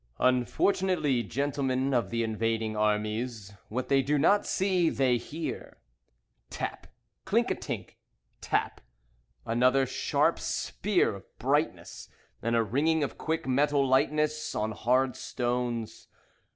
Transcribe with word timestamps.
Unfortunately, 0.17 1.21
Gentlemen 1.21 1.93
of 1.93 2.09
the 2.09 2.23
Invading 2.23 2.75
Armies, 2.75 3.53
what 3.69 3.87
they 3.87 4.01
do 4.01 4.17
not 4.17 4.47
see, 4.47 4.89
they 4.89 5.17
hear. 5.17 5.77
Tap! 6.49 6.87
Clink 7.23 7.51
a 7.51 7.55
tink! 7.55 7.97
Tap! 8.41 8.81
Another 9.45 9.85
sharp 9.85 10.39
spear 10.39 11.13
Of 11.13 11.37
brightness, 11.37 12.09
And 12.41 12.55
a 12.55 12.63
ringing 12.63 13.03
of 13.03 13.19
quick 13.19 13.45
metal 13.47 13.87
lightness 13.87 14.55
On 14.55 14.71
hard 14.71 15.15
stones. 15.15 16.07